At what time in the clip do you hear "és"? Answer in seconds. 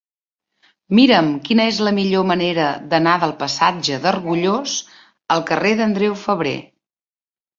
1.71-1.81